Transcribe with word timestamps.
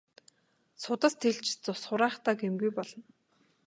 Судас 0.83 1.13
тэлж 1.21 1.47
цус 1.63 1.81
хураахдаа 1.87 2.35
гэмгүй 2.41 2.71
болно. 2.77 3.03